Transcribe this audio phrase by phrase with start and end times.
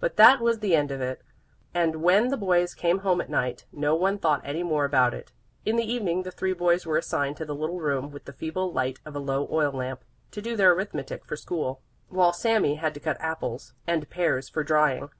[0.00, 1.22] But that was the end of it,
[1.72, 5.30] and when the boys came home at night no one thought any more about it.
[5.64, 8.72] In the evening the three boys were assigned to the little room with the feeble
[8.72, 10.02] light of a low oil lamp,
[10.32, 14.64] to do their arithmetic for school, while Sami had to cut apples and pears for
[14.64, 15.10] drying.